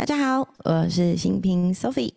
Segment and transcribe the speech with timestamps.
[0.00, 2.14] 大家好，我是新平 Sophie。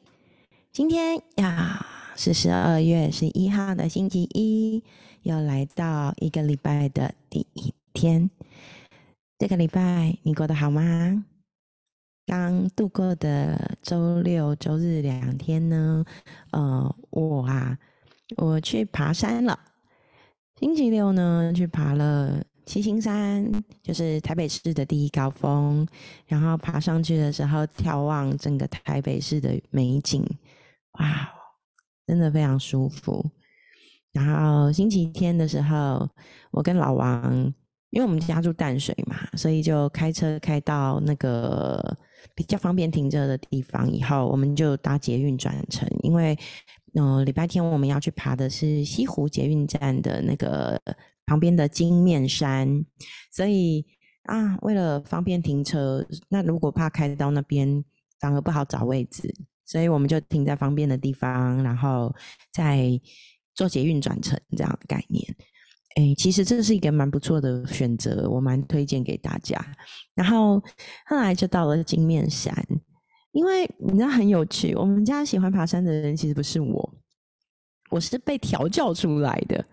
[0.72, 4.82] 今天呀是十二月十一号的星期一，
[5.24, 8.30] 又来到一个礼拜的第一天。
[9.38, 11.26] 这个礼拜你过得好吗？
[12.26, 16.06] 刚度过的周六、周日两天呢？
[16.52, 17.78] 呃，我啊，
[18.38, 19.60] 我去爬山了。
[20.58, 23.50] 星期六呢，去爬了七星山，
[23.82, 25.88] 就是台北市的第一高峰。
[26.26, 30.26] 然后爬上去的时候，眺望整个台北市的美景，
[31.00, 31.30] 哇，
[32.08, 33.26] 真的非常舒服。
[34.12, 36.08] 然后星期天的时候，
[36.52, 37.54] 我跟老王，
[37.90, 41.98] 因为我们家住淡水嘛，所以就开车开到那个
[42.36, 46.38] 比较方便停车的地方，以后我们就搭捷运转乘，因为。
[46.96, 50.80] 嗯，礼拜天我们要去爬的是西湖捷运站的那个
[51.26, 52.86] 旁边的金面山，
[53.32, 53.86] 所以
[54.24, 57.84] 啊，为了方便停车，那如果怕开到那边
[58.20, 59.34] 反而不好找位置，
[59.66, 62.14] 所以我们就停在方便的地方，然后
[62.52, 63.00] 再
[63.54, 65.36] 坐捷运转乘这样的概念。
[65.96, 69.64] 哎，其实这是一个蛮不错的选择，我蛮推荐给大家。
[70.16, 70.62] 然后
[71.06, 72.54] 后来就到了金面山。
[73.32, 76.96] 因为你知道很有趣，我们家喜欢爬山的人其实不是我，
[77.90, 79.66] 我是被调教出来的。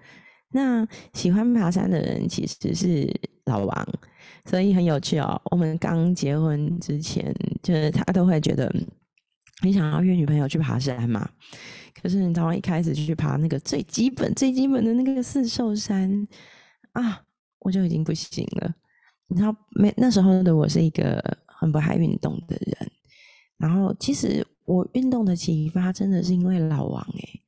[0.52, 3.88] 那喜欢爬山的人其实是老王，
[4.44, 5.40] 所以很有趣哦。
[5.50, 8.72] 我们刚结婚之前，就是他都会觉得
[9.62, 11.28] 你想要约女朋友去爬山嘛。
[12.02, 16.26] 可是你知道，一开始去爬那个最基本、最基本的那个四寿山
[16.92, 17.22] 啊，
[17.58, 18.74] 我就已经不行了。
[19.28, 22.90] 你知道，没那时候的我是一个很不爱运动的人。
[23.58, 27.42] 然后，其实我运动的启发真的是因为老王诶。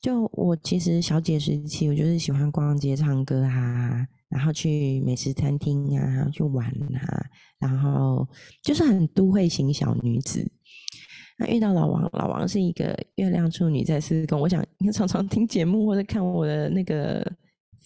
[0.00, 7.26] 就我其实小姐时期，我就是喜欢逛街、唱歌啊，然后去美食餐厅啊，去玩啊，
[7.58, 8.26] 然后
[8.62, 10.50] 就是很都会型小女子。
[11.38, 17.22] 那遇到老王，老王是一个月亮处女在施工，我想常常听节目或者看我的那个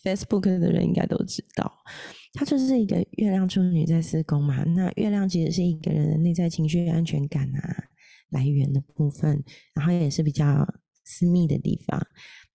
[0.03, 1.73] Facebook 的人应该都知道。
[2.33, 7.85] 它就是一个月亮处女在施工嘛，那月亮其实是一个人的内在情绪安全感啊
[8.31, 9.43] 来源的部分，
[9.73, 10.67] 然后也是比较
[11.05, 12.01] 私密的地方，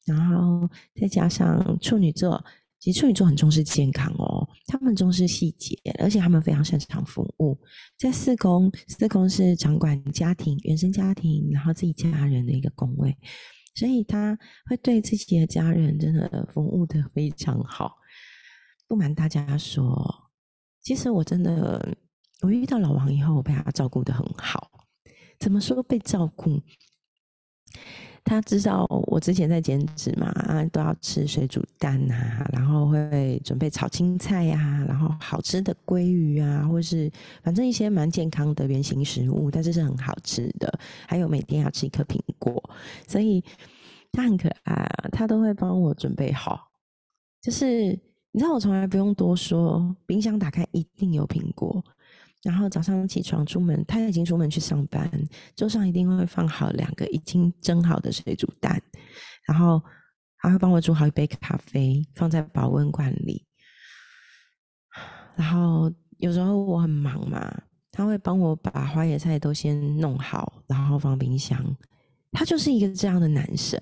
[0.06, 2.44] 然后再加上处女座，
[2.80, 7.58] 其实处女座很重视健康哦，他们重视细节，而且他们非常擅长服务。
[7.98, 13.16] 在四宫，四宫是掌管家庭、原生家庭，然后自己家人的一个宫位，
[13.76, 17.98] 所以他会对自己的家人真的服务的非常好。
[18.88, 20.32] 不瞒大家说，
[20.82, 21.98] 其实我真的，
[22.42, 24.72] 我遇到老王以后，我被他照顾的很好。
[25.38, 26.62] 怎么说被照顾？
[28.24, 30.32] 他知道我之前在减脂嘛，
[30.72, 37.12] 都要吃水煮蛋啊，然后会准备炒青菜呀，然后好吃的鲑鱼啊，或是
[37.44, 40.72] 反正一些蛮健康的原型食物，但是是很好吃的。
[41.08, 42.62] 还有每天要吃一颗苹果，
[43.08, 43.44] 所以
[44.12, 46.70] 他很可爱啊，他都会帮我准备好，
[47.42, 48.00] 就是。
[48.32, 51.84] 你知道我从来不用多说，冰箱打开一定有苹果。
[52.44, 55.10] 然后早上起床出门，他已经出门去上班，
[55.56, 58.82] 桌上一定会放好两个已经蒸好的水煮蛋，
[59.46, 59.82] 然后
[60.38, 63.46] 还会帮我煮好一杯咖啡，放在保温罐里。
[65.36, 67.62] 然后有时候我很忙嘛，
[67.92, 71.64] 他会帮我把花野菜都先弄好，然后放冰箱。
[72.32, 73.80] 他就是一个这样的男生。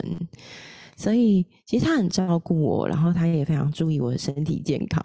[0.95, 4.99] 所以其实他很照顾我，然后他也非常注意我的身体健康。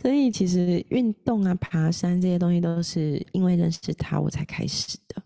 [0.00, 5.22] 所以其实运动啊、爬山这些东西都是因为认识他我才开始的。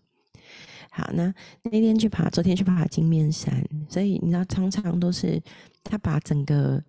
[0.91, 1.33] 好，那
[1.63, 5.41] 那天去爬，昨天去爬金面山，所以你知道常常都是
[5.83, 6.83] 他把整个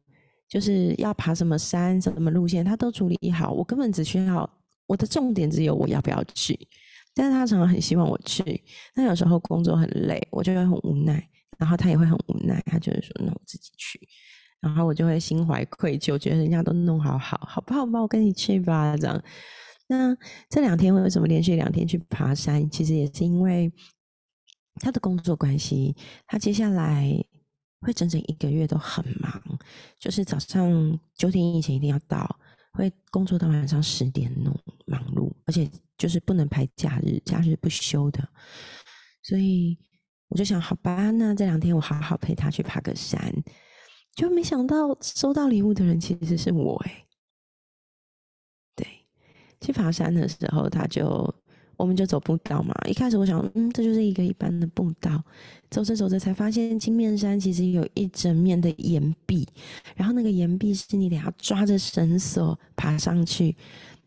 [0.49, 3.53] 就是要爬什么山、什么路线，他都处理好。
[3.53, 4.49] 我根本只需要
[4.87, 6.59] 我的重点只有我要不要去，
[7.15, 8.63] 但是他常常很希望我去。
[8.95, 11.29] 那有时候工作很累，我就会很无奈。
[11.59, 14.01] 然后他也会很无奈，他就是说：“那我自己去。”
[14.61, 17.87] 然后我就会心怀愧疚，觉得人家都弄好好，好不好？
[17.87, 19.23] 吧，我跟你去吧，这样。
[19.87, 20.17] 那
[20.49, 22.69] 这两天我为什么连续两天去爬山？
[22.71, 23.73] 其实也是因为
[24.77, 25.97] 他的工作关系，
[26.27, 27.09] 他接下来
[27.81, 29.43] 会整整一个月都很忙，
[29.99, 32.39] 就是早上九点以前一定要到，
[32.73, 34.55] 会工作到晚上十点弄
[34.87, 38.29] 忙碌，而且就是不能排假日，假日不休的，
[39.23, 39.79] 所以。
[40.31, 43.19] 我就想，好吧，那这两天我好好陪他去爬个山，
[44.19, 47.05] 就没想到收到礼物的人其实是我哎。
[48.75, 48.85] 对，
[49.61, 51.33] 去爬山的时候，他就
[51.77, 52.75] 我们就走步道嘛。
[52.89, 55.23] 一开始我想，嗯，这就是一个一般的步道。
[55.71, 59.47] 走着走着才发现，金面山其实有一整面的岩壁，
[59.95, 63.55] 然后那个岩壁是你得要抓着绳索爬上去，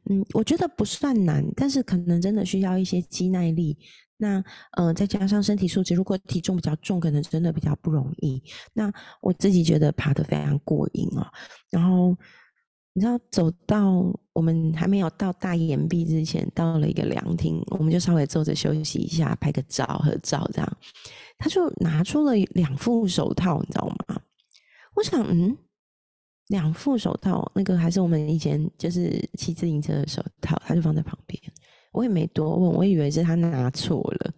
[0.09, 3.77] 嗯，我觉得不算难，但是可能真的需要一些肌耐力。
[4.18, 4.44] 那
[4.74, 8.42] 呃，再加上身体素质，如果体重比较重，可能真的比较不容易。
[8.74, 11.25] 那我自己觉得爬得非常过瘾哦。
[11.71, 12.15] 然后
[12.94, 20.77] 你知道，走到我们还没有到大岩壁之前，到了一个凉亭，我们就稍微坐着休息一下，拍个照合照这样。
[21.39, 24.21] 他就拿出了两副手套，你知道吗？
[24.94, 25.57] 我想，嗯，
[26.51, 31.42] 两副手套，那个还是我们以前就是骑自行车的手套，他就放在旁边。
[31.92, 34.33] 我也没多问，我以为是他拿错了。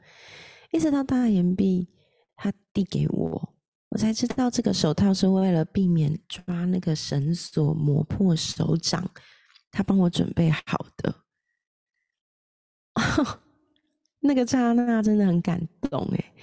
[0.71, 1.87] 一直到大岩壁，
[2.35, 3.53] 他递给我，
[3.89, 9.09] 我才知道这个手套是为了避免抓那个绳索磨破手掌，
[9.71, 11.15] 他帮我准备好的。
[14.21, 16.33] 那个刹那真的很感动哎，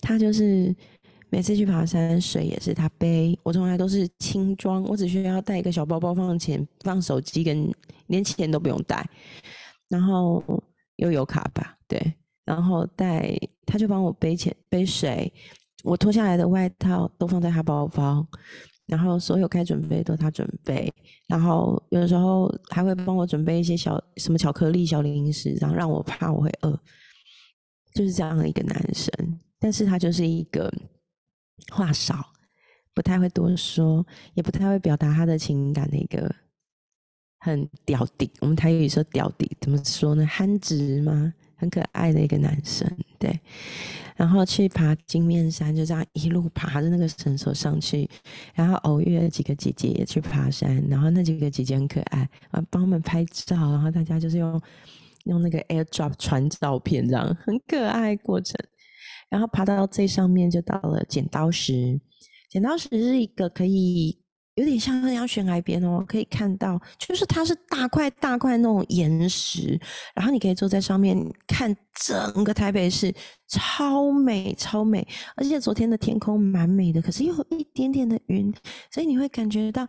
[0.00, 0.74] 他就是
[1.28, 7.70] 每次去爬山，水也是他背，我从来都是轻装，我只需要带一个小包包放钱、放手机，跟
[8.06, 9.04] 连钱都不用带。
[9.88, 10.42] 然后
[10.96, 12.14] 又有卡吧，对，
[12.44, 15.32] 然后带他就帮我背钱背水，
[15.84, 18.26] 我脱下来的外套都放在他包包，
[18.86, 20.92] 然后所有该准备都他准备，
[21.28, 26.80] 然后有时候还会帮我准备一些小什么巧克力、小零食，然后让我怕我会饿，
[27.94, 29.12] 就是这样的一个男生，
[29.58, 30.72] 但是他就是一个
[31.72, 32.32] 话少，
[32.94, 36.34] 不太会多说，也不太会表达他的情感的一个。
[37.38, 40.26] 很屌顶，我们台语说屌顶，怎么说呢？
[40.26, 41.32] 憨直吗？
[41.54, 43.38] 很可爱的一个男生，对。
[44.16, 48.08] 然后去爬金面山，就这样一路爬着那个绳索上去，
[48.54, 54.60] 然后偶遇了几个姐姐也去爬山，然后那几个姐姐很可爱，啊，帮我们拍照，然后大家就是用
[55.26, 58.56] 用那个 AirDrop 传照片，这样很可爱过程。
[59.28, 62.00] 然后爬到最上面就到了剪刀石，
[62.50, 64.18] 剪刀石是一个可以。
[64.56, 69.78] 有点像那样悬崖边哦，可以看到，就是它是大块大块那种岩石，
[70.14, 71.14] 然后你可以坐在上面
[71.46, 73.14] 看整个台北市，
[73.48, 75.06] 超美超美，
[75.36, 78.50] 而且昨天的天空蛮美的，可是又有一点点的云，
[78.90, 79.86] 所以你会感觉到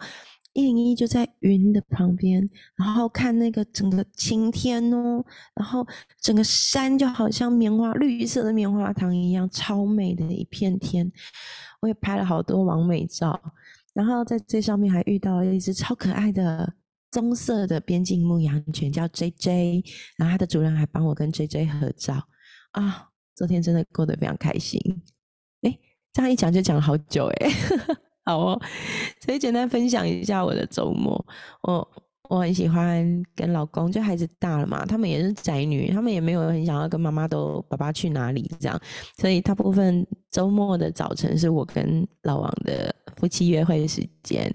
[0.57, 5.24] 一零一就在云的旁边，然后看那个整个晴天哦，
[5.54, 5.86] 然后
[6.19, 11.12] 整个山就好像棉花绿色的棉花糖一样，超美的一片天，
[11.80, 13.39] 我也拍了好多完美照。
[13.94, 16.74] 然后在最上面还遇到了一只超可爱的
[17.12, 19.83] 棕色的边境牧羊犬，叫 J J。
[20.18, 22.15] 然后它的主人还帮我跟 J J 合照
[22.71, 23.09] 啊！
[23.36, 24.81] 昨天真的过得非常开心。
[25.62, 25.77] 哎，
[26.12, 27.51] 这样一讲就讲了好久哎，
[28.27, 28.62] 好哦。
[29.25, 31.25] 所以简单分享一下我的周末。
[31.62, 31.88] 我
[32.29, 38.77] 我很喜欢跟老公，就孩子大了嘛，他们也是宅女，他们也没有很想要跟妈妈都爸爸去哪里这样，
[39.18, 42.94] 所以大部分周末的早晨是我跟老王的。
[43.18, 44.54] 夫妻约会的时间，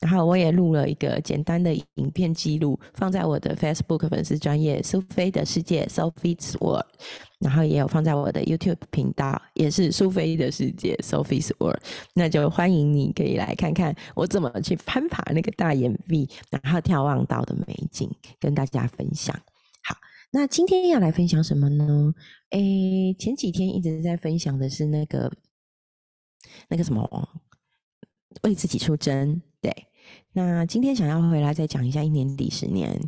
[0.00, 6.86] 然后我也录了一个简单的影片记录，放在我的 Facebook 粉丝专业苏菲的世界 Sophie's World，
[7.40, 11.80] 然后也有放在我的 YouTube 频道，也是苏菲的世界 Sophie's World，
[12.14, 18.08] 那就欢迎你可以来看看我怎么去攀爬那个大岩壁，然后眺望到的美景，
[18.38, 19.34] 跟大家分享。
[19.82, 19.96] 好，
[20.30, 22.14] 那今天要来分享什么呢？
[22.50, 25.32] 诶，前几天一直在分享的是那个
[26.68, 27.28] 那个什么。
[28.42, 29.72] 为自己出征，对。
[30.32, 33.00] 那今天想要回来再讲一下一年抵十年，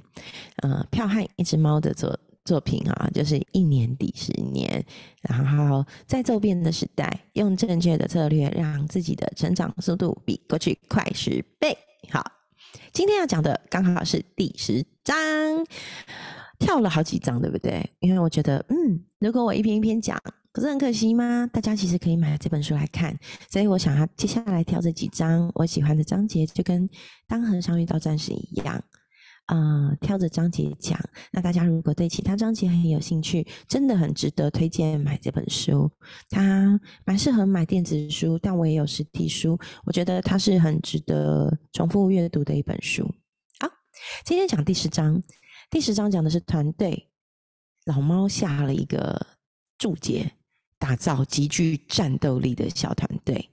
[0.62, 4.84] 呃，票汉一只猫的作作品啊，就是一年抵十年。
[5.22, 11.76] 然后在骤变的时代，用正确的策略，让自己的成长速度比过去快十倍。
[12.10, 12.24] 好，
[12.92, 15.16] 今天要讲的刚好是第十章，
[16.58, 17.90] 跳了好几章，对不对？
[17.98, 20.16] 因为我觉得，嗯，如果我一篇一篇讲。
[20.56, 21.46] 不是很可惜吗？
[21.52, 23.14] 大家其实可以买这本书来看，
[23.50, 26.88] 所以我想要接下来挑这几章我喜欢的章节，就跟
[27.28, 28.82] 当和尚遇到战士一样，
[29.48, 30.98] 啊，挑着章节讲。
[31.30, 35.90] 那大家如果对其他章节很有兴趣，真的很值得推荐买这本书。
[36.30, 43.04] 它蛮适合买电子书，但我也有实体书，我觉得它是很值得重复阅读的一本书。
[43.60, 43.68] 好，
[44.24, 45.22] 今天讲第十章，
[45.70, 47.10] 第十章讲的是团队，
[47.84, 49.26] 老猫下了一个
[49.76, 50.32] 注解。
[50.78, 53.48] 打造极具战斗力的小团队。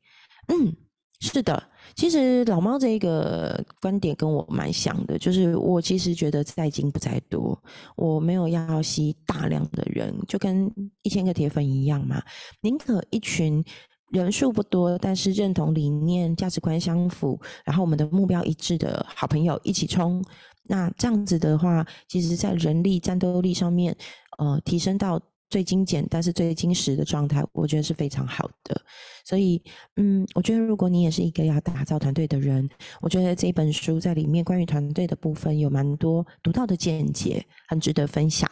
[0.47, 0.75] 嗯，
[1.21, 1.63] 是的，
[1.95, 7.57] 其实老猫这个观点跟我蛮像的，就是我其实觉得在精不在多，
[7.95, 10.69] 我没有要吸大量的人，就跟
[11.01, 12.21] 一千个铁粉一样嘛，
[12.61, 13.63] 宁可一群
[14.11, 20.21] 人数不多，但是认同理念、价值观相符，然后我们的目标一致的好朋友一起冲。
[20.67, 23.95] 那这样子的话，其实在人力战斗力上面，
[24.39, 25.17] 呃，提升到。
[25.53, 28.81] 最精简，但是最精实的状态，我觉得是非常好的。
[29.23, 29.61] 所以，
[29.97, 32.67] 嗯，我觉得如果你也是一个要打造团队的人，
[33.01, 38.49] 我觉得这本书在里面关于团队的部分有蛮多独到的见解，很值得分享。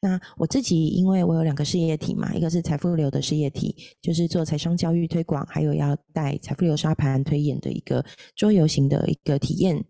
[0.00, 8.02] 那我自己，因为我有两个事业体嘛，一个是财富流的事业体，就是做财商教育推广，还有要带财富流沙盘推演的一个
[8.34, 9.84] 桌游型的一个体验。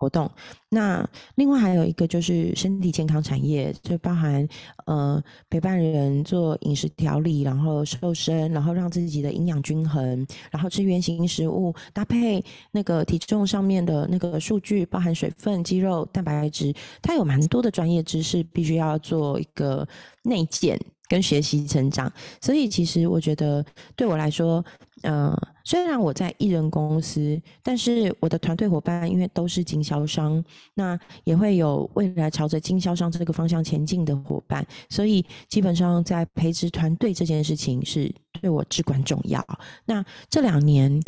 [0.00, 0.28] 活动，
[0.70, 4.48] 那另外还有一个就是身体健康产业，就包含
[4.86, 19.86] 呃陪伴人做饮食调理，然后瘦身，然后让自己的营养均衡，然后吃原形食物，搭配那个体重上面的那个数据，包含水分、肌肉、蛋白质，它有蛮多的专业知识，必须要做一个
[20.22, 20.80] 内建。
[21.10, 23.66] 跟学习成长，所以其实我觉得
[23.96, 24.64] 对我来说，
[25.02, 39.42] 呃，虽然我在艺人公司，但是我的团队伙伴因为都是经销商，那也会有未来朝着经销商这个方向前进的伙伴，所以基本上在培植团队这件事情是对我至关重要。
[39.86, 41.00] 那这两年，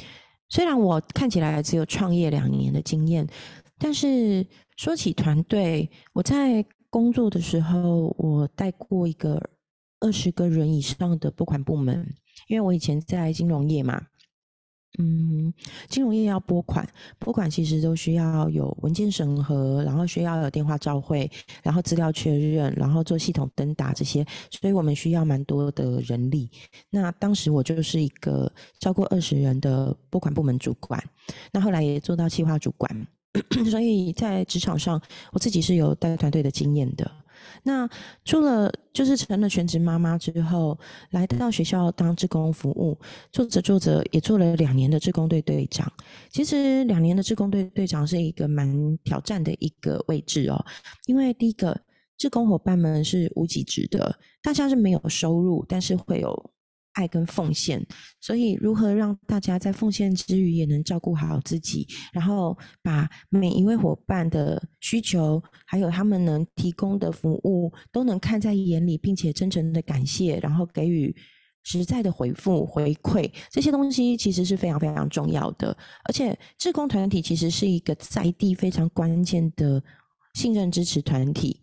[0.49, 3.27] 虽然我看起来只有创业两年的经验，
[3.79, 4.47] 但是
[4.77, 9.39] 说起团队，我在工作的时候，我带过一个。
[10.05, 12.05] 二十个人以上的拨款部门，
[12.49, 14.01] 因为我以前在金融业嘛，
[14.99, 15.53] 嗯，
[15.89, 16.87] 金融业要拨款，
[17.19, 21.31] 拨款其实都需要有文件审核，然后需要有电话召会，
[21.63, 26.51] 然后资料确认，然后做系统登打这些，所以我们需要蛮多的人力。
[26.91, 31.03] 那当时我就是一个超过二十人的拨款部门主管，
[31.53, 33.07] 那后来也做到企划主管，
[33.71, 35.01] 所以在职场上
[35.33, 37.11] 我自己是有带团队的经验的。
[37.63, 37.89] 那
[38.25, 40.79] 除了就是成了全职妈妈之后，
[41.11, 42.99] 来到学校当志工服务，
[43.31, 45.91] 做着做着也做了两年的志工队队长。
[46.31, 50.65] 其实两年的志工队队长是一个蛮挑战的一个位置哦，
[51.07, 51.81] 因为第一个
[52.17, 56.51] 志工伙伴们是无给职的，大家是没有收入，但是会有。
[56.93, 57.85] 爱跟奉献，
[58.21, 71.15] 所以如何让大家在奉献之余也能照顾好自己，然后把每一位伙伴的需求，还有他们能提供的服务，都能看在眼里，并且真诚的感谢，然后给予
[71.65, 75.77] 实在的回复回馈，这些东西其实是非常非常重要的。
[76.05, 79.83] 而且，志工团体其实是一个在地非常关键的
[80.35, 81.62] 信任支持团体。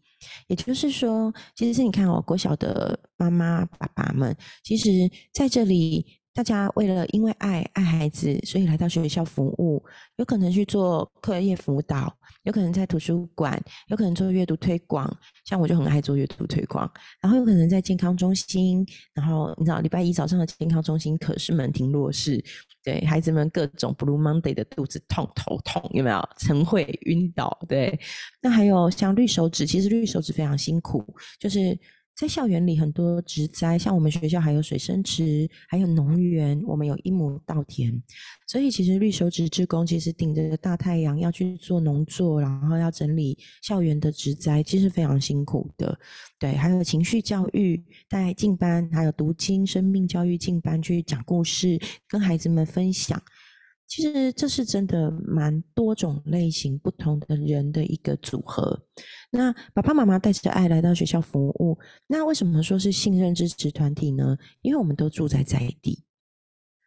[0.49, 4.89] 也就是说，其实是你看哦，国小的妈妈爸爸们，其实
[5.31, 6.05] 在这里，
[6.39, 9.83] 大家为了因为爱爱孩子，所以来到学校服务，
[10.15, 22.41] 有可能去做课业辅导，有可能在图书馆，有可能做阅读推广，像我就很爱做阅读推广，然后有可能在健康中心，然后你知道礼拜一早上的健康中心可是门庭若市。
[22.85, 27.59] 对孩子们各种 Blue Monday 的肚子痛、头痛，有没有晨会晕倒？
[27.67, 27.99] 对，
[28.41, 31.05] 那还有像绿手指，其实绿手指非常辛苦，
[31.37, 31.77] 就是
[32.19, 37.97] 在校园里很多植栽，像我们学校还有水生池，还有农园，我们有一亩稻田，
[38.45, 45.97] 所以其实绿手指职工其实顶着大太阳要去做农作，然后要整理校园的植栽，其实非常辛苦的。
[46.37, 53.17] 对，还有情绪教育带进班，还有读经、生命教育进班去讲故事，跟孩子们分享。
[53.89, 58.79] 其实这是真的蛮多种类型不同的人的一个组合。
[59.31, 64.37] 那爸爸妈妈带着爱来到学校服务，那为什么说是信任支持团体呢？
[64.61, 66.03] 因为我们都住在在地，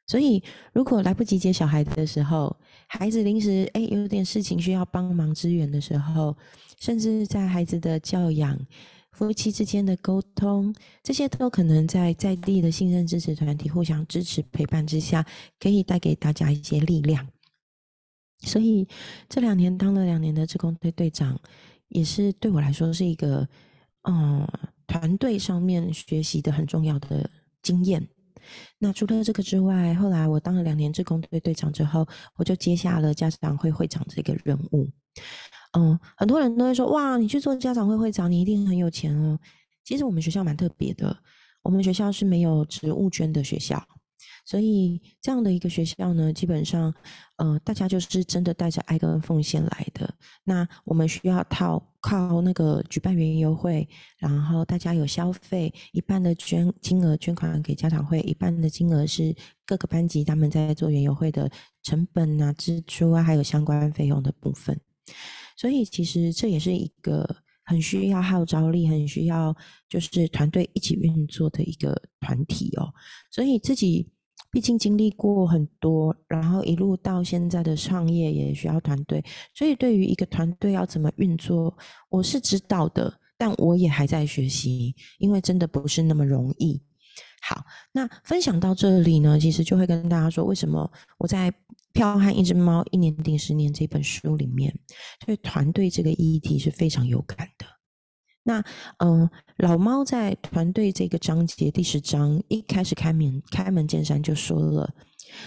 [0.06, 0.42] 所以
[0.72, 2.56] 如果来不及接小孩子的时候，
[2.86, 6.36] 孩子临时哎有点事情需要帮忙支援的时候，
[6.78, 8.56] 甚至在孩子的教养。
[9.12, 15.24] 夫妻之间的沟通，这些都可能在在地的信任支持团体互相支持陪伴之下，
[15.60, 17.26] 可以带给大家一些力量。
[18.40, 18.88] 所以
[19.28, 21.38] 这两年当了两年的职工队队长，
[21.88, 23.46] 也是对我来说是一个
[24.08, 24.46] 嗯
[24.86, 27.30] 团队上面学习的很重要的
[27.62, 28.08] 经验。
[28.78, 32.04] 那除了这个之外，后来我当了两年职工队队长之后，
[32.34, 34.90] 我就接下了家长会会长这个任务。
[35.72, 39.38] 嗯，很多人都会说，哇，你去做家长会会长，你一定很有钱哦。
[39.84, 41.16] 其实我们学校蛮特别的，
[41.62, 43.82] 我们学校是没有职务捐的学校，
[44.44, 46.92] 所以这样的一个学校呢，基本上，
[47.36, 50.14] 呃，大家就是真的带着爱跟奉献来的。
[50.44, 53.88] 那我们需要靠靠那个举办园游会，
[54.18, 61.50] 然后大家有消费，一半的捐金额捐款给家长会，一半的金额是各个班级他们在做园游会的
[61.82, 64.78] 成本啊、支出啊，还有相关费用的部分。
[65.56, 67.28] 所以其实这也是一个
[67.64, 69.54] 很需要号召力、很需要
[69.88, 72.92] 就是团队一起运作的一个团体哦。
[73.30, 74.10] 所以自己
[74.50, 79.24] 毕竟经历过很多，然后一路到现在的创业也需要团队。
[79.54, 81.76] 所以对于一个团队要怎么运作，
[82.08, 83.20] 我是知道的。
[83.38, 86.80] 但我也还在学习，因为真的不是那么容易。
[87.42, 91.50] 好，那分享到这里呢，其实就会跟大家说，为什么我在
[91.92, 94.74] 《票和一只猫一年顶十年》这本书里面，
[95.26, 97.66] 对团队这个议题是非常有感的。
[98.44, 98.60] 那
[98.98, 104.92] 嗯，老猫在团队这个章节第十章一开始开门开门见山就说了，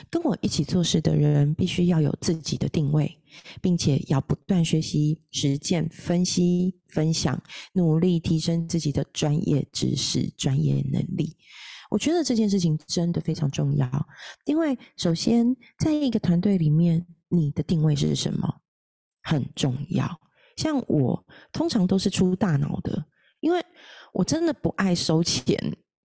[0.09, 3.19] 跟我一起做事的人必须要有自己的定位，
[3.61, 11.35] 并且要不断学习、实践、分析、分享，努力提升自己的专业知识、专业能力。
[11.95, 13.89] 我觉得这件事情真的非常重要，
[14.43, 18.53] 因为首先在一个团队里面，你的定位是什么
[19.23, 20.05] 很重要。
[20.57, 23.05] 像我通常都是出大脑的，
[23.39, 23.65] 因为
[24.11, 25.57] 我真的不爱收钱。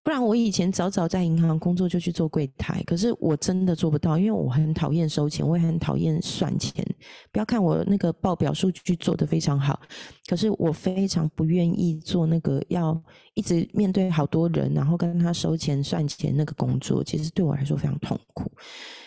[0.03, 6.83] 不然我以前早早在银行工作就去做柜台，可是我真的做不到，因为我很讨厌收钱，我也很讨厌算钱。
[7.31, 9.79] 不要看我那个报表数据做得非常好，
[10.27, 12.99] 可是我非常不愿意做那个要
[13.35, 18.51] 一直面对好多人，然后跟他收钱算钱那个工作，其实对我来说非常痛苦。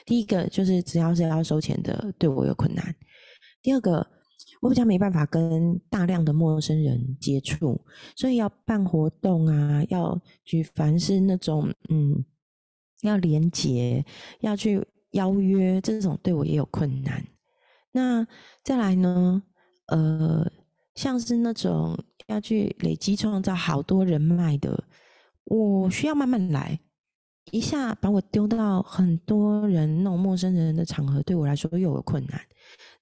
[0.06, 2.86] 第一个就是只要是要收钱的，对我有困难；
[3.64, 4.06] 第二个。
[4.62, 7.80] 我比较没办法跟大量的陌生人接触，
[8.16, 12.24] 所以要办活动啊，要举凡是那种嗯，
[13.02, 14.06] 要连接，
[14.40, 17.26] 要去邀约，这种对我也有困难。
[17.92, 18.26] 那
[18.64, 19.44] 再来呢，
[19.88, 20.50] 呃，
[20.96, 21.98] 像是那种
[22.28, 24.84] 要去累积创造好多人脉的，
[25.44, 26.80] 我需要慢慢来，
[27.52, 32.42] 一下把我丢到很多人那种陌生人的场合，对我来说又有困难。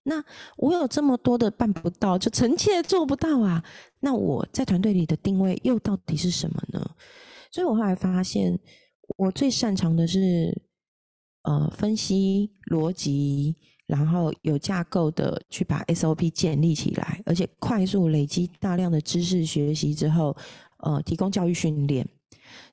[0.04, 0.24] 那
[0.58, 3.64] 我有这么多的办不到，就臣妾做不到啊！
[4.00, 6.96] 那我在团队里的定位又到底是什么呢？
[7.52, 8.60] 所以我后来发现，
[9.18, 10.60] 我最擅长的是
[11.44, 13.56] 呃分析逻辑，
[13.86, 20.36] 然后有架构的去把 SOP 建立起来，而且快速累积大量的知识学习之后，
[20.80, 22.08] 呃，提供教育训练。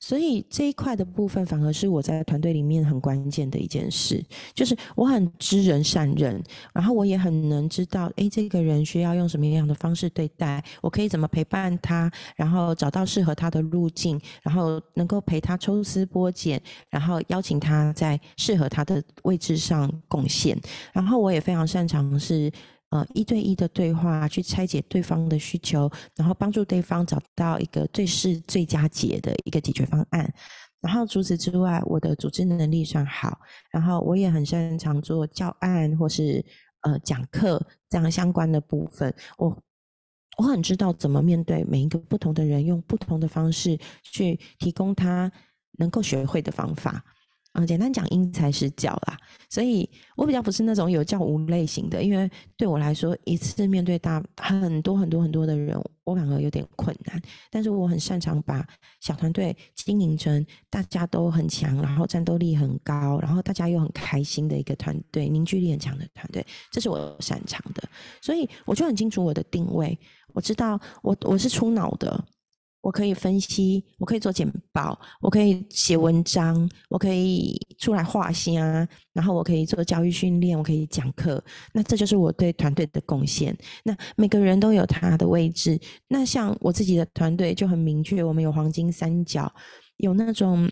[0.01, 6.43] 所以这一块的部分，反而是我在团队里面很关键的一件事，就是我很知人善任，
[6.73, 20.59] 然后我也很能知道，哎，这个人需要用什么样的方式对待，我可以怎么陪伴他，然后找到适合他的路径，然后能够陪他抽丝剥茧，然后邀请他在适合他的位置上贡献，
[20.93, 22.51] 然后我也非常擅长是。
[22.91, 30.33] 呃，一对一的对话去拆解对方的需求，然后帮助对方找到一个最适最佳解的一个解决方案。
[30.81, 33.39] 然后除此之外，我的组织能力算好，
[33.71, 36.43] 然后我也很擅长做教案或是
[36.83, 39.15] 呃讲课这样相关的部分。
[39.37, 39.55] 我
[40.39, 45.31] 我很知道怎么面对每一个不同的人，用不同的方式去提供他
[45.79, 47.05] 能够学会的方法。
[47.67, 49.17] 简单讲，因材施教啦。
[49.51, 57.21] 所以我比较不是那种有教无类型的，因为对我来说，一次面对大很多很多很多的人，我反而有点困难。
[57.51, 58.67] 但是我很擅长把
[59.01, 67.83] 小团队经营成大家都很强，然后战斗力很高，然后大家又很开心的一个团队，凝聚力很强的团队，这是我擅长的。
[68.21, 69.99] 所以我就很清楚我的定位，
[70.35, 72.23] 我知道我我是出脑的。
[72.81, 81.43] 我可以分析，我可以做简报，我可以写文章，我可以出来画虾，然后我可以做教育训练，我可以讲课。
[81.73, 83.57] 那这就是我对团队的贡献。
[83.85, 85.79] 那每个人都有他的位置。
[86.07, 89.53] 那像我自己的团队就很明确，我们有黄金三角，
[89.97, 90.69] 有那种。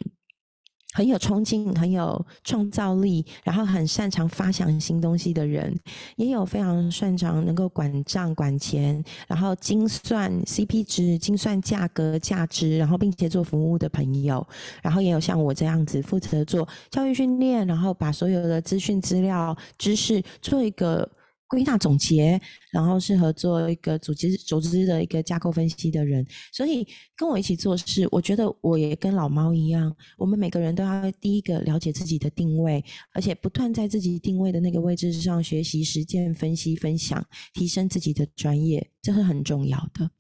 [0.97, 5.79] 很有冲劲、很有创造力，然后很擅长发想新东西的人，
[6.17, 14.47] 也有非常擅长能够管账管钱，然后精算 CP 值、精算价格价值，然后并且做服务的朋友，
[14.81, 21.07] 然后也有像我这样子负责做教育训练，然后把所有的资讯资料知识做一个。
[21.49, 22.41] 归纳总结，
[22.73, 40.11] 然后适合做一个组织组织的一个架构分析的人，所以跟我一起做事，我觉得我也跟老猫一样，我们每个人都要第一个了解自己的定位，而且不断在自己定位的那个位置上学习、实践、分析、分享，提升自己的专业，这是很重要的。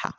[0.00, 0.14] 好，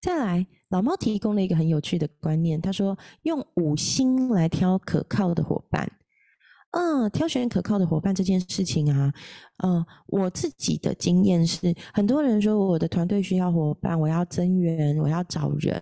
[0.00, 5.90] 再来，老猫提供了一个很有趣的观念，他说用五星来挑可靠的伙伴。
[6.78, 9.10] 嗯，挑选可靠的伙伴这件事情啊，
[9.64, 15.80] 嗯，我自己的经验是，很多人说我的团队需要伙伴，我要增援，我要找人，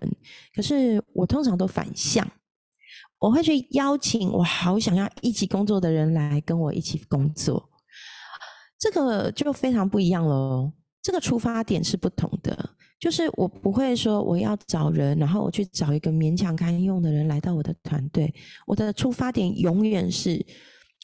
[0.55, 2.25] 可是我通常都反向，
[3.19, 7.69] 我会去邀请我好想要一起工作的人来跟我一起工作，
[8.79, 10.71] 这个就非常不一样喽。
[11.03, 18.33] 这个出发点是不同的，就是我不会说我要找人，然后我去找一个勉强堪用的人来到我的团队，
[18.65, 20.47] 我的出发点永远是。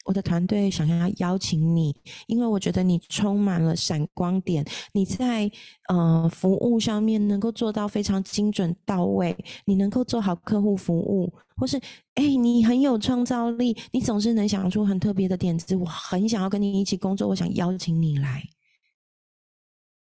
[0.05, 5.49] 我的团队想要邀请你，因为我觉得你充满了闪光点，你在
[5.89, 9.35] 呃服务上面能够做到非常精准到位，
[9.65, 11.79] 你能够做好客户服务，或是
[12.15, 18.43] 哎你很有创造力，你总是能想出很特别的点子，我很想要跟你一起工作，我想邀请你来，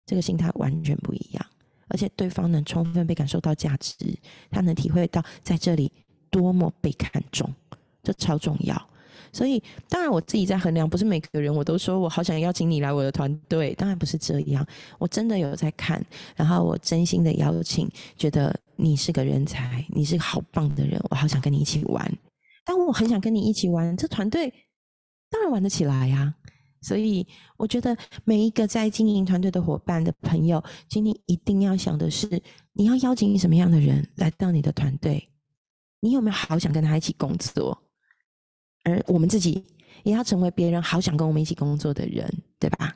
[0.07, 1.45] 这个心态完全不一样，
[1.87, 3.95] 而且对方能充分被感受到价值，
[4.49, 5.91] 他能体会到在这里
[6.31, 7.53] 多么被看重，
[8.01, 8.89] 这超重要。
[9.31, 14.65] 所以，当然我自己在衡量，不是每个人我都说我好想邀请你来我的团队，当然不是这样。
[14.99, 16.03] 我真的有在看，
[16.35, 22.11] 然后我真心的邀请，觉得你是个人才，你是好棒的人，我好想跟你一起玩。
[22.65, 24.53] 但我很想跟你一起玩，这团队
[25.29, 26.33] 当然玩得起来呀。
[26.81, 32.27] 所以，我觉得每一个在经营团队的伙伴的朋友，请你一定要想的是，
[32.73, 35.29] 你要邀请什么样的人来到你的团队？
[36.01, 37.82] 你有没有好想跟他一起工作？
[38.83, 39.63] 而我们自己
[40.03, 42.95] 也要成为别人好想跟我们一起工作的人，对吧？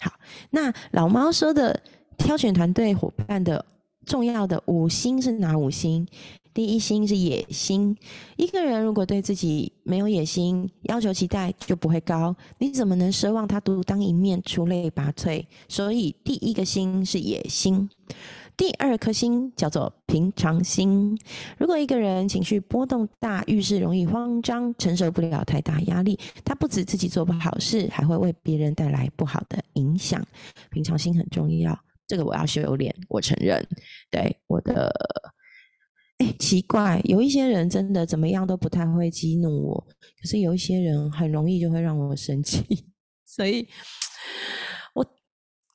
[0.00, 0.12] 好，
[0.50, 1.80] 那老猫说的
[2.18, 3.64] 挑选团队伙伴的
[4.04, 6.06] 重要的五星是哪五星？
[6.52, 7.96] 第一星是野心。
[8.36, 12.36] 一个人如果对自己没有野心，要求期待就不会高。
[12.58, 15.44] 你怎么能奢望他独当一面、出类拔萃？
[15.68, 17.90] 所以第一个星是野心。
[18.56, 21.18] 第二颗星叫做平常心。
[21.58, 30.24] 如果一个人情绪波动大，遇事容易慌张，承受不了太大压力，他不止自己做不好事，还会为别人带来不好的影响。
[30.70, 33.66] 平常心很重要，这个我要修炼，我承认。
[34.08, 34.92] 对我的，
[36.18, 39.86] 哎，奇怪，有一些人真的怎么样都不太会激怒我，
[40.22, 42.64] 可是有一些人很容易就会让我生气，
[43.26, 43.66] 所以。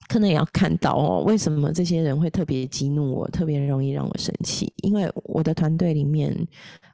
[0.10, 4.74] 可能也要看到哦，为什么这些人会特别激怒我，特别容易让我生气？
[4.78, 6.36] 因为我的团队里面，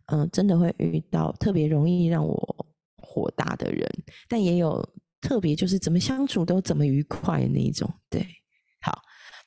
[0.08, 2.66] 嗯，真的会遇到特别容易让我
[2.98, 3.90] 火大的人，
[4.28, 4.86] 但也有
[5.22, 7.90] 特别就是怎么相处都怎么愉快的那一种。
[8.10, 8.28] 对，
[8.82, 9.02] 好，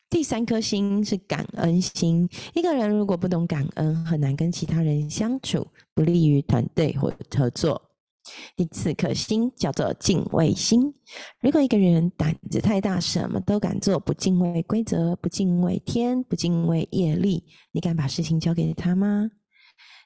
[0.08, 2.26] 第三颗星是感恩心。
[2.54, 7.87] 一个人如果不懂感恩，很难跟其他人相处，不利于团队或合作。
[8.56, 10.94] 第四颗星叫做敬畏心。
[11.40, 19.30] 如果一个人胆子太大，什么都敢做，不敬畏规则，不敬畏天，不敬畏业力，你敢把事情交给他吗？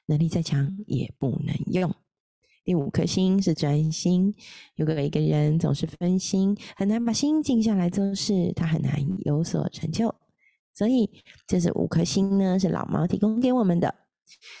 [0.05, 1.93] 能力再强也不能用。
[2.63, 4.35] 第五颗星是专心。
[4.75, 10.13] 如果一个人总是分心，很难把心静下来做事，他很难有所成就。
[10.73, 11.09] 所以，
[11.45, 13.93] 这是五颗星呢，是老毛提供给我们的。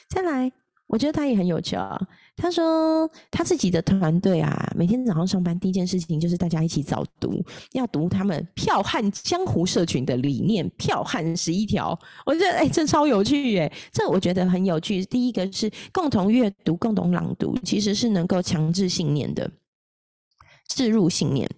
[0.09, 0.51] 再来。
[0.85, 1.99] 我觉得他也很有趣啊。
[2.35, 7.43] 他说他自己的团队啊，每天早上上班第一件事情就是大家一起早读，
[7.73, 11.97] 要读他们票汉江湖社群的理念，票汉十一条。
[12.25, 13.71] 我觉得哎，这超有趣耶！
[13.91, 15.05] 这我觉得很有趣。
[15.05, 19.49] 第一个是共同阅读、共同朗读，其实是能够强制信念的。
[20.75, 21.49] 置入信念，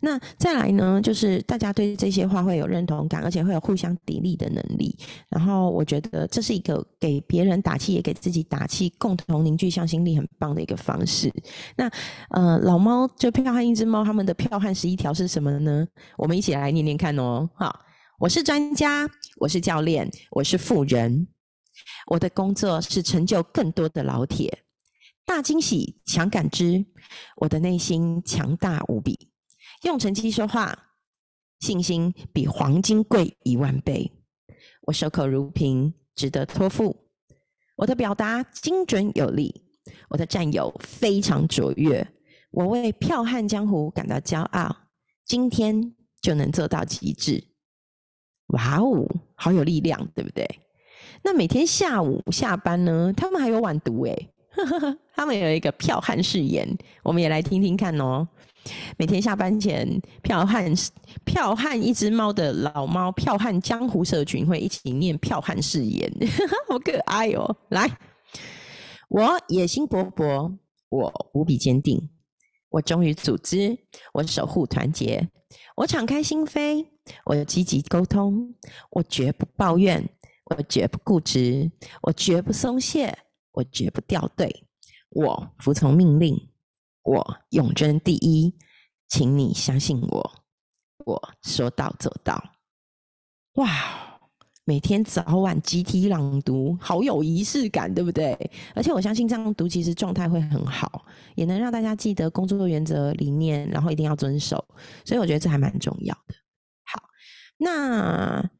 [0.00, 1.00] 那再来呢？
[1.02, 4.96] 就是大家对这些话会有认同感，而且会有互相砥砺的能力。
[5.28, 11.32] 然后我觉得这是一个给别人打气，也给自己打气，共同凝聚向心力很棒的一个方式。
[11.76, 11.90] 那
[12.30, 15.86] 呃，老猫就票汉一只猫，他们的票汉十一条是什么呢？
[16.16, 17.48] 我们一起来念念看哦。
[17.54, 17.80] 好，
[18.18, 19.08] 我是专家，
[19.38, 21.26] 我是教练，我是富人，
[22.06, 24.63] 我的工作是成就更多的老铁。
[25.26, 26.84] 大惊喜，强感知，
[27.36, 29.30] 我的内心强大无比。
[29.82, 30.90] 用成绩说话，
[31.60, 34.12] 信心比黄金贵一万倍。
[34.82, 37.08] 我守口如瓶，值得托付。
[37.76, 39.64] 我的表达精准有力，
[40.10, 42.06] 我的战友非常卓越。
[42.50, 44.76] 我为票悍江湖感到骄傲。
[45.24, 47.42] 今天就能做到极致。
[48.48, 50.46] 哇哦，好有力量，对不对？
[51.22, 53.10] 那每天下午下班呢？
[53.16, 54.33] 他们还有晚读诶。
[55.14, 56.68] 他们有一个票汉誓言，
[57.02, 58.26] 我们也来听听看哦。
[58.96, 60.72] 每天下班前，票汉
[61.24, 66.10] 票汉一只猫的老猫票汉江湖社群会一起念票汉誓言，
[66.66, 67.56] 好可爱哦！
[67.68, 67.86] 来，
[69.08, 70.56] 我野心勃勃，
[70.88, 72.08] 我无比坚定，
[72.70, 73.76] 我忠于组织，
[74.14, 75.28] 我守护团结，
[75.76, 76.86] 我敞开心扉，
[77.26, 78.54] 我积极沟通，
[78.92, 80.08] 我绝不抱怨，
[80.56, 83.18] 我绝不固执，我绝不松懈。
[83.54, 84.66] 我绝不掉队，
[85.10, 86.36] 我服从命令，
[87.02, 88.52] 我永争第一，
[89.08, 90.32] 请你相信我，
[91.06, 92.42] 我说到做到。
[93.54, 94.18] 哇，
[94.64, 98.36] 每天早晚集体朗读，好有仪式感，对不对？
[98.74, 104.66] 而且我相信这样读，其实状态会很好，也能让大家记得工作原则理念，然后一定要遵守。
[105.04, 106.34] 所以我觉得这还蛮重要的。
[106.82, 107.04] 好，
[107.56, 108.50] 那。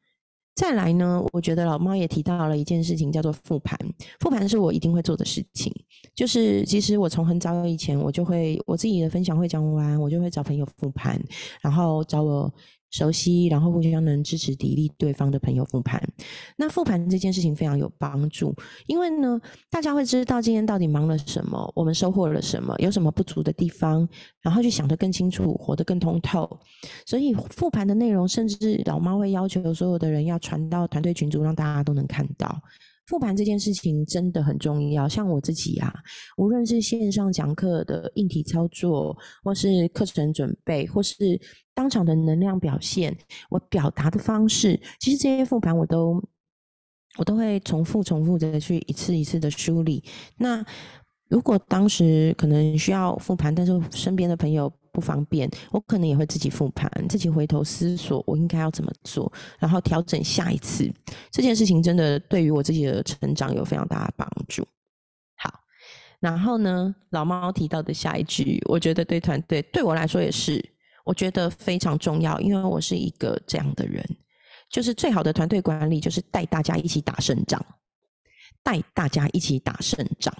[0.54, 3.78] 再来呢，我觉得老猫也提到了一件事情，叫做复盘。
[4.20, 5.72] 复盘是我一定会做的事情。
[6.14, 11.20] 就是其实我从很早以前，我就会我自己的分享会讲完，我就会找朋友复盘，
[11.60, 12.52] 然后找我。
[12.94, 16.00] 熟悉，然后互相能支持、砥砺对方的朋友复盘。
[16.56, 18.54] 那复盘这件事情非常有帮助，
[18.86, 24.08] 因为呢，大家会知道今天到底忙了什么，我们收获了什么，有什么不足的地方，
[24.40, 26.48] 然后去想得更清楚，活得更通透。
[27.04, 32.62] 所以复盘的内容，甚至老妈会要求所有的人要传到团队群组，让大家都能看到。
[33.06, 35.92] 复盘这件事情真的很重要，像我自己啊，
[36.38, 41.40] 无论是线上讲课的硬体操作，或是课程准备，或是
[41.74, 43.16] 当场的能量表现，
[43.50, 46.22] 我表达的方式，其实这些复盘我都
[47.18, 50.02] 我都会重复、重复的去一次一次的梳理。
[50.38, 50.64] 那
[51.28, 54.72] 如果当时可能需要复盘，但是身边的朋友。
[54.94, 60.88] 不方便，我可能也会自己复盘，自己回头思索我应该要怎么做，然后调整下一次。
[61.32, 64.64] 这件事情真的对于我自己的成长有非常大的帮助。
[65.34, 65.52] 好，
[66.20, 70.64] 然后呢，老猫提到的下一句，我觉得对团队对我来说也是，
[71.04, 74.00] 我觉得非常重要，因为我是一个这样的人，
[74.70, 77.60] 就是最好的团队管理就是带大家一起打胜仗，
[78.62, 80.32] 带大家一起打胜仗。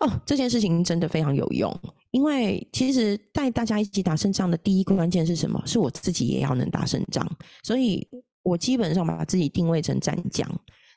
[0.00, 1.72] 哦，这件事情真的非常有用，
[2.10, 5.62] 因为其实带大家一起打胜仗的第一关键是什么？
[5.64, 7.26] 是我自己也要能打胜仗，
[7.62, 8.06] 所以
[8.42, 10.48] 我基本上把自己定位成战将，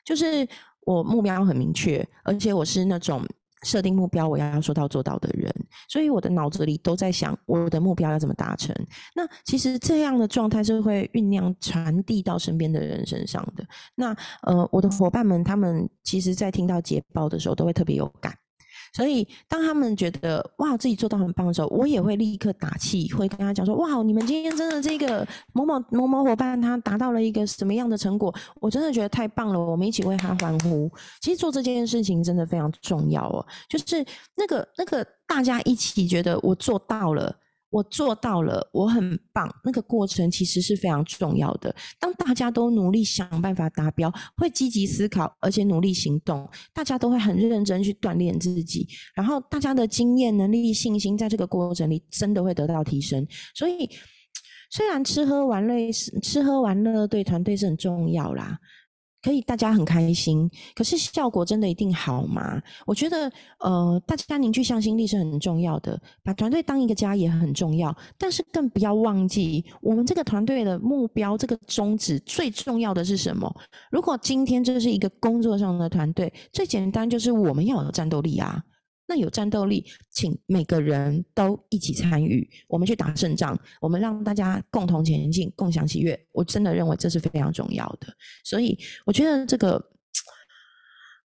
[0.04, 0.46] 就是
[0.80, 3.24] 我目标很明确，而且我是那种
[3.62, 5.52] 设定目标我要说到做到的人，
[5.88, 8.74] 所以我的脑子里都在想我的目标要怎么达成。
[9.14, 13.64] 那其实这样的状态是会酝酿传递到身边的人身上的。
[13.94, 18.32] 那呃，我的伙伴们他们其实在听到捷报的时候都会特别有感。
[18.92, 30.90] 所以，当他们觉得哇自己做到很棒的时候，我也会立刻打气，会跟他讲说：哇，你们今天真的这个某某某某伙伴他达到了一个什么样的成果，我真的觉得太棒了，我们一起为他欢呼。
[31.20, 34.04] 其实做这件事情真的非常重要哦，就是
[34.36, 37.34] 那个那个大家一起觉得我做到了。
[37.70, 39.48] 我做到了，我很棒。
[39.62, 41.74] 那个过程其实是非常重要的。
[42.00, 48.88] 当大家都努力想办法达标，会积极思考，而且努力行动，大家都会很认真去锻炼自己。
[49.14, 53.26] 然后大家的经验、能力、信心，在这个过程里真的会得到提升。
[53.54, 53.88] 所以，
[54.70, 58.58] 虽然吃喝玩乐吃喝玩乐对团队是很重要啦。
[59.22, 60.48] 可以，大家很开心。
[60.74, 62.62] 可是效果真的一定好吗？
[62.86, 67.94] 我觉得，呃，大家凝聚向心力是很重要的，把团队当一个家也很重要。
[68.16, 73.52] 但是更不要忘记，我们这个团队的目标、这个宗旨最重要的是什么？
[73.90, 78.62] 如果今天这是一个工作上的团队，最简单就是我们要有战斗力啊。
[79.10, 86.26] 那有战斗力，请每个人都一起参与，我们去打胜仗，我们让大家共同前进，共享喜悦。
[86.30, 89.82] 我真的认为这是非常重要的，所以我觉得这个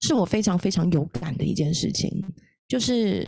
[0.03, 2.23] 是我非常非常有感的一件事情，
[2.69, 3.27] 就是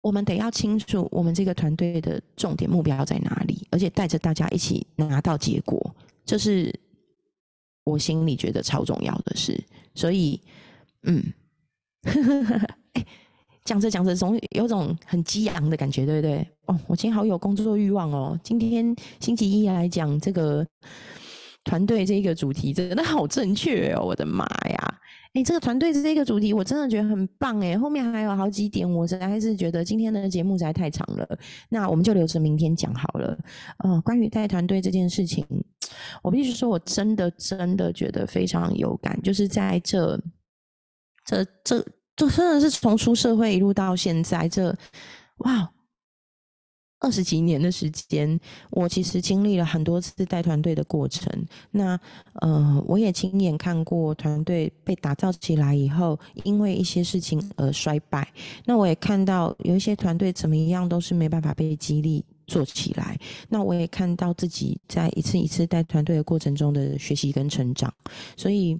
[0.00, 5.92] 我们得要清楚我们这个团队的重点目标在哪里，而且带着大家一起拿到结果，
[6.24, 6.72] 这是
[7.82, 9.60] 我心里觉得超重要的事。
[9.96, 10.40] 所以，
[11.02, 11.32] 嗯。
[13.64, 16.48] 讲着讲着，总有种很激昂的感觉，对不对？
[16.66, 18.38] 哦，我今天好有工作欲望哦！
[18.42, 20.66] 今天星期一来讲这个
[21.64, 24.02] 团队这个主题，真的好正确哦！
[24.06, 24.98] 我的妈呀！
[25.34, 27.76] 哎，这个团队这个主题，我真的觉得很棒哎！
[27.78, 33.38] 后面还有好几点，我实在是觉得今天的节目实在太长了，那我们就留着明天讲好了。
[33.84, 35.44] 呃，关于带团队这件事情，
[36.22, 40.18] 我必须说，我真的真的觉得非常有感，就是在这
[41.26, 41.84] 这这。
[42.18, 44.76] 就真的是从出社会一路到现在，这
[45.38, 45.70] 哇
[47.00, 48.38] 二十几年的时间，
[48.70, 51.32] 我其实经历了很多次带团队的过程。
[51.70, 51.96] 那
[52.40, 58.26] 呃，我也亲眼看过团队被打造起来以后，因为一些事情而衰败。
[58.64, 63.16] 那我也看到有一些团队怎么样都是没办法被激励做起来。
[63.48, 67.94] 那我也看到自己在一次一次带团队的过程中的学习跟成长。
[68.36, 68.76] 所以。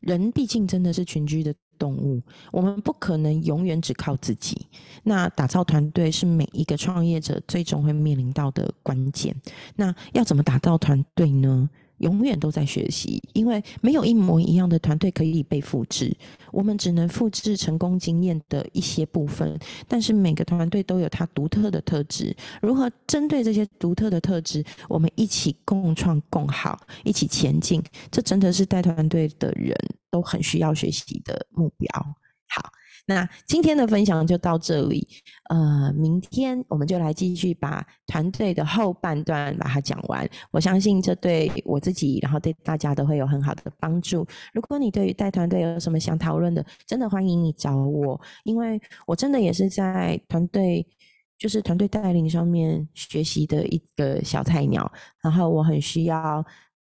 [0.00, 2.20] 人毕竟真的是群居的动物，
[2.52, 4.66] 我们不可能永远只靠自己。
[5.02, 9.34] 那打造团队是每一个创业者最终会面临到的关键。
[9.76, 11.68] 那要怎么打造团队呢？
[12.00, 16.14] 永远都在学习，因为没有一模一样的团队可以被复制。
[16.52, 22.36] 我们只能复制成功经验的一些部分，但是每个团队都有它独特的特质。
[22.60, 29.76] 如何针对这些独特的特质，我们一起共创共好，一起前进，这真的是带团队的人
[30.10, 31.88] 都很需要学习的目标。
[32.48, 32.72] 好，
[33.06, 35.06] 那今天的分享就到这里，
[35.48, 40.28] 呃，明天我们就来继续把团队的后半段把它讲完。
[40.50, 44.26] 我相信这对我自己，然后对大家都会有很好的帮助。
[44.52, 50.86] 如果你对于带团队有什么想讨论的，真的欢迎你找我，因为我真的也是在团队，
[51.36, 54.90] 就是团队带领上面学习的一个小菜鸟，
[55.22, 56.44] 然后我很需要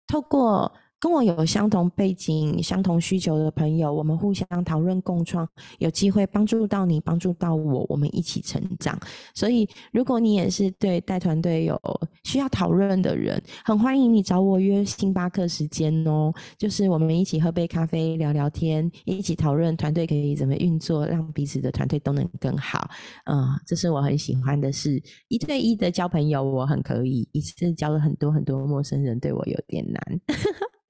[0.08, 0.72] 透过。
[1.04, 5.46] 跟我有相同背景、相同需求的朋友，我们互相讨论共创，
[5.80, 8.98] 有机会帮助到你，帮助到我，我们一起成长。
[9.36, 11.78] 所以，如果你也是对带团队有
[12.24, 22.90] 需要讨论的人，很欢迎你找我约星巴克时间哦，就是我们一起喝杯咖啡、聊聊天，一起讨论团队可以怎么运作，让彼此的团队都能更好。
[23.26, 25.04] 嗯，这是我很喜欢的事。
[25.28, 30.02] 一对一的交朋友，我很可以；一次交了很多很多陌生人，对我有点难。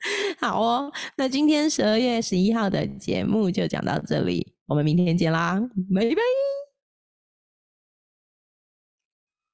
[0.40, 5.60] 好哦，那今天十二月十一号的节目就讲到这里，我们明天见啦，
[5.94, 6.73] 拜拜。